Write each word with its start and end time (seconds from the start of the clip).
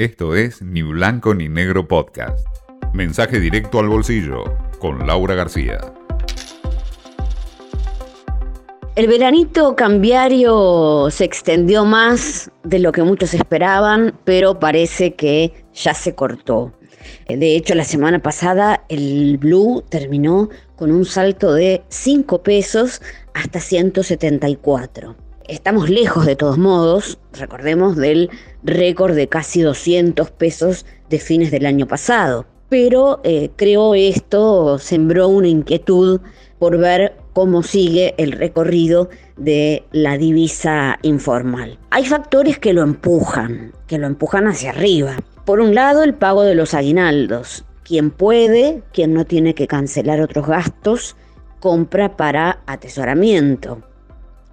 Esto 0.00 0.34
es 0.34 0.62
Ni 0.62 0.80
Blanco 0.80 1.34
ni 1.34 1.50
Negro 1.50 1.86
Podcast. 1.86 2.46
Mensaje 2.94 3.38
directo 3.38 3.80
al 3.80 3.88
bolsillo 3.88 4.44
con 4.78 5.06
Laura 5.06 5.34
García. 5.34 5.78
El 8.96 9.08
veranito 9.08 9.76
cambiario 9.76 11.08
se 11.10 11.24
extendió 11.24 11.84
más 11.84 12.50
de 12.64 12.78
lo 12.78 12.92
que 12.92 13.02
muchos 13.02 13.34
esperaban, 13.34 14.18
pero 14.24 14.58
parece 14.58 15.16
que 15.16 15.52
ya 15.74 15.92
se 15.92 16.14
cortó. 16.14 16.72
De 17.28 17.54
hecho, 17.54 17.74
la 17.74 17.84
semana 17.84 18.20
pasada 18.20 18.86
el 18.88 19.36
blue 19.36 19.84
terminó 19.90 20.48
con 20.76 20.92
un 20.92 21.04
salto 21.04 21.52
de 21.52 21.82
5 21.90 22.42
pesos 22.42 23.02
hasta 23.34 23.60
174. 23.60 25.29
Estamos 25.50 25.90
lejos 25.90 26.26
de 26.26 26.36
todos 26.36 26.58
modos, 26.58 27.18
recordemos, 27.32 27.96
del 27.96 28.30
récord 28.62 29.16
de 29.16 29.28
casi 29.28 29.62
200 29.62 30.30
pesos 30.30 30.86
de 31.08 31.18
fines 31.18 31.50
del 31.50 31.66
año 31.66 31.88
pasado. 31.88 32.46
Pero 32.68 33.20
eh, 33.24 33.50
creo 33.56 33.96
esto 33.96 34.78
sembró 34.78 35.26
una 35.26 35.48
inquietud 35.48 36.20
por 36.60 36.78
ver 36.78 37.16
cómo 37.32 37.64
sigue 37.64 38.14
el 38.16 38.30
recorrido 38.30 39.10
de 39.36 39.82
la 39.90 40.16
divisa 40.18 41.00
informal. 41.02 41.80
Hay 41.90 42.04
factores 42.04 42.60
que 42.60 42.72
lo 42.72 42.82
empujan, 42.82 43.72
que 43.88 43.98
lo 43.98 44.06
empujan 44.06 44.46
hacia 44.46 44.70
arriba. 44.70 45.16
Por 45.44 45.58
un 45.58 45.74
lado, 45.74 46.04
el 46.04 46.14
pago 46.14 46.44
de 46.44 46.54
los 46.54 46.74
aguinaldos. 46.74 47.64
Quien 47.82 48.12
puede, 48.12 48.84
quien 48.92 49.14
no 49.14 49.24
tiene 49.24 49.56
que 49.56 49.66
cancelar 49.66 50.20
otros 50.20 50.46
gastos, 50.46 51.16
compra 51.58 52.16
para 52.16 52.62
atesoramiento 52.66 53.82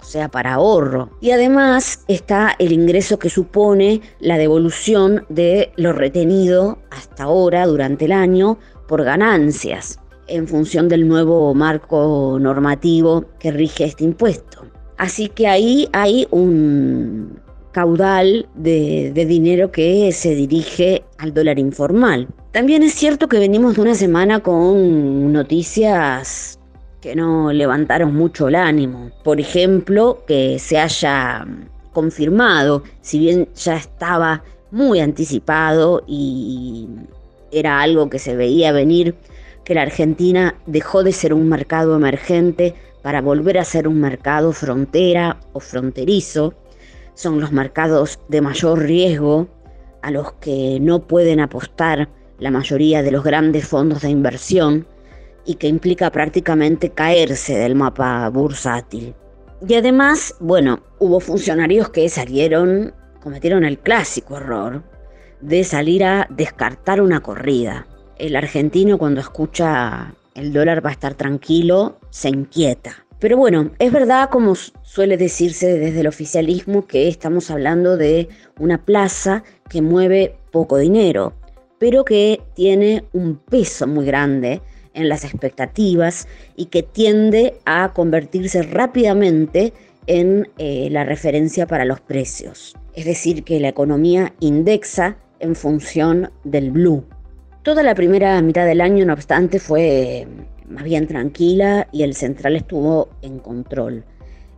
o 0.00 0.04
sea, 0.04 0.28
para 0.28 0.54
ahorro. 0.54 1.10
Y 1.20 1.30
además 1.30 2.04
está 2.08 2.54
el 2.58 2.72
ingreso 2.72 3.18
que 3.18 3.30
supone 3.30 4.00
la 4.20 4.38
devolución 4.38 5.24
de 5.28 5.72
lo 5.76 5.92
retenido 5.92 6.78
hasta 6.90 7.24
ahora 7.24 7.66
durante 7.66 8.06
el 8.06 8.12
año 8.12 8.58
por 8.86 9.04
ganancias 9.04 9.98
en 10.28 10.46
función 10.46 10.88
del 10.88 11.08
nuevo 11.08 11.54
marco 11.54 12.38
normativo 12.40 13.24
que 13.38 13.50
rige 13.50 13.84
este 13.84 14.04
impuesto. 14.04 14.62
Así 14.96 15.28
que 15.28 15.46
ahí 15.46 15.88
hay 15.92 16.26
un 16.30 17.40
caudal 17.72 18.48
de, 18.54 19.12
de, 19.14 19.26
dinero 19.26 19.70
que 19.70 20.10
se 20.12 20.34
dirige 20.34 21.04
al 21.18 21.32
dólar 21.32 21.58
informal. 21.58 22.28
También 22.52 22.82
es 22.82 22.94
cierto 22.94 23.28
que 23.28 23.38
venimos 23.38 23.76
de 23.76 23.82
una 23.82 23.94
semana 23.94 24.40
con 24.40 25.32
noticias 25.32 26.57
que 27.00 27.14
no 27.14 27.52
levantaron 27.52 28.14
mucho 28.14 28.48
el 28.48 28.54
ánimo. 28.54 29.10
Por 29.22 29.40
ejemplo, 29.40 30.24
que 30.26 30.58
se 30.58 30.78
haya 30.78 31.46
confirmado, 31.92 32.82
si 33.00 33.18
bien 33.18 33.48
ya 33.54 33.76
estaba 33.76 34.42
muy 34.70 35.00
anticipado 35.00 36.02
y 36.06 36.88
era 37.50 37.80
algo 37.80 38.10
que 38.10 38.18
se 38.18 38.36
veía 38.36 38.72
venir, 38.72 39.14
que 39.64 39.74
la 39.74 39.82
Argentina 39.82 40.54
dejó 40.66 41.02
de 41.02 41.12
ser 41.12 41.32
un 41.34 41.48
mercado 41.48 41.96
emergente 41.96 42.74
para 43.02 43.20
volver 43.20 43.58
a 43.58 43.64
ser 43.64 43.88
un 43.88 44.00
mercado 44.00 44.52
frontera 44.52 45.38
o 45.52 45.60
fronterizo. 45.60 46.54
Son 47.14 47.40
los 47.40 47.52
mercados 47.52 48.18
de 48.28 48.40
mayor 48.40 48.80
riesgo 48.80 49.48
a 50.02 50.10
los 50.10 50.32
que 50.34 50.78
no 50.80 51.00
pueden 51.00 51.40
apostar 51.40 52.08
la 52.38 52.50
mayoría 52.50 53.02
de 53.02 53.10
los 53.10 53.24
grandes 53.24 53.66
fondos 53.66 54.02
de 54.02 54.10
inversión 54.10 54.86
y 55.44 55.54
que 55.54 55.68
implica 55.68 56.10
prácticamente 56.10 56.90
caerse 56.90 57.56
del 57.56 57.74
mapa 57.74 58.28
bursátil. 58.28 59.14
Y 59.66 59.74
además, 59.74 60.34
bueno, 60.40 60.80
hubo 60.98 61.20
funcionarios 61.20 61.88
que 61.88 62.08
salieron, 62.08 62.94
cometieron 63.22 63.64
el 63.64 63.78
clásico 63.78 64.36
error 64.36 64.82
de 65.40 65.64
salir 65.64 66.04
a 66.04 66.26
descartar 66.30 67.00
una 67.00 67.20
corrida. 67.20 67.86
El 68.18 68.36
argentino 68.36 68.98
cuando 68.98 69.20
escucha 69.20 70.14
el 70.34 70.52
dólar 70.52 70.84
va 70.84 70.90
a 70.90 70.92
estar 70.92 71.14
tranquilo, 71.14 71.98
se 72.10 72.28
inquieta. 72.28 73.04
Pero 73.18 73.36
bueno, 73.36 73.72
es 73.80 73.90
verdad, 73.90 74.30
como 74.30 74.54
suele 74.54 75.16
decirse 75.16 75.76
desde 75.78 76.00
el 76.00 76.06
oficialismo, 76.06 76.86
que 76.86 77.08
estamos 77.08 77.50
hablando 77.50 77.96
de 77.96 78.28
una 78.60 78.84
plaza 78.84 79.42
que 79.68 79.82
mueve 79.82 80.36
poco 80.52 80.76
dinero, 80.76 81.32
pero 81.78 82.04
que 82.04 82.40
tiene 82.54 83.04
un 83.12 83.36
peso 83.36 83.88
muy 83.88 84.06
grande 84.06 84.62
en 85.00 85.08
las 85.08 85.24
expectativas 85.24 86.28
y 86.56 86.66
que 86.66 86.82
tiende 86.82 87.54
a 87.64 87.92
convertirse 87.92 88.62
rápidamente 88.62 89.72
en 90.06 90.48
eh, 90.58 90.88
la 90.90 91.04
referencia 91.04 91.66
para 91.66 91.84
los 91.84 92.00
precios. 92.00 92.74
Es 92.94 93.04
decir, 93.04 93.44
que 93.44 93.60
la 93.60 93.68
economía 93.68 94.34
indexa 94.40 95.16
en 95.40 95.54
función 95.54 96.30
del 96.44 96.70
blue. 96.70 97.04
Toda 97.62 97.82
la 97.82 97.94
primera 97.94 98.40
mitad 98.42 98.66
del 98.66 98.80
año, 98.80 99.04
no 99.04 99.12
obstante, 99.12 99.58
fue 99.58 100.26
más 100.68 100.84
bien 100.84 101.06
tranquila 101.06 101.88
y 101.92 102.02
el 102.02 102.14
central 102.14 102.56
estuvo 102.56 103.08
en 103.22 103.38
control. 103.38 104.04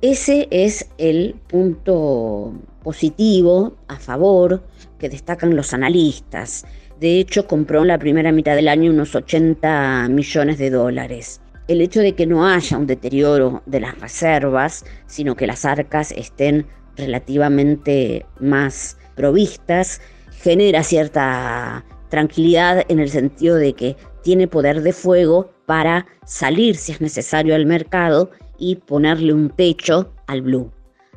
Ese 0.00 0.48
es 0.50 0.88
el 0.98 1.36
punto 1.46 2.52
positivo, 2.82 3.76
a 3.88 3.98
favor, 3.98 4.62
que 4.98 5.08
destacan 5.08 5.54
los 5.54 5.72
analistas. 5.74 6.64
De 7.02 7.18
hecho, 7.18 7.48
compró 7.48 7.82
en 7.82 7.88
la 7.88 7.98
primera 7.98 8.30
mitad 8.30 8.54
del 8.54 8.68
año 8.68 8.92
unos 8.92 9.16
80 9.16 10.06
millones 10.08 10.56
de 10.58 10.70
dólares. 10.70 11.40
El 11.66 11.80
hecho 11.80 11.98
de 11.98 12.14
que 12.14 12.28
no 12.28 12.46
haya 12.46 12.78
un 12.78 12.86
deterioro 12.86 13.60
de 13.66 13.80
las 13.80 14.00
reservas, 14.00 14.84
sino 15.08 15.34
que 15.34 15.48
las 15.48 15.64
arcas 15.64 16.12
estén 16.12 16.64
relativamente 16.96 18.24
más 18.38 18.98
provistas, 19.16 20.00
genera 20.30 20.84
cierta 20.84 21.84
tranquilidad 22.08 22.84
en 22.88 23.00
el 23.00 23.10
sentido 23.10 23.56
de 23.56 23.72
que 23.72 23.96
tiene 24.22 24.46
poder 24.46 24.82
de 24.82 24.92
fuego 24.92 25.50
para 25.66 26.06
salir 26.24 26.76
si 26.76 26.92
es 26.92 27.00
necesario 27.00 27.56
al 27.56 27.66
mercado 27.66 28.30
y 28.58 28.76
ponerle 28.76 29.32
un 29.32 29.50
techo 29.50 30.14
al 30.28 30.42
blue. 30.42 30.70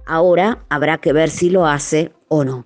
Ahora 0.08 0.66
habrá 0.68 0.98
que 0.98 1.14
ver 1.14 1.30
si 1.30 1.52
lo 1.52 1.68
hace 1.68 2.12
o 2.28 2.44
no. 2.44 2.66